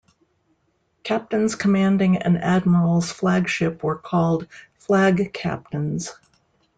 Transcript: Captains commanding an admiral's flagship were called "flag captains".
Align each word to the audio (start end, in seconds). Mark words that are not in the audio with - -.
Captains 1.03 1.53
commanding 1.53 2.17
an 2.17 2.35
admiral's 2.35 3.11
flagship 3.11 3.83
were 3.83 3.95
called 3.99 4.47
"flag 4.79 5.31
captains". 5.31 6.11